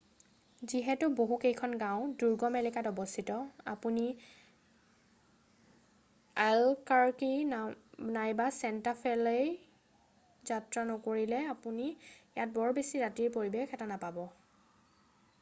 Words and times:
যিহেতু 0.69 1.07
বহু 1.17 1.35
কেইখন 1.41 1.73
গাঁও 1.81 1.97
দুৰ্গম 2.21 2.55
এলেকাত 2.61 2.91
অৱস্থিত 2.91 3.35
আপুনি 3.73 4.05
এল্বকাৰকি 6.45 7.29
নাইবা 7.51 8.47
চেণ্টা 8.61 8.95
ফেলৈ 9.03 9.53
যাত্ৰা 10.53 10.87
নকৰিলে 10.95 11.43
আপুনি 11.55 11.87
ইয়াত 11.93 12.49
বৰ 12.59 12.75
বেছি 12.81 13.05
ৰাতিৰ 13.07 13.33
পৰিবেশ 13.39 13.79
এটা 13.79 13.89
নাপাব 13.95 14.19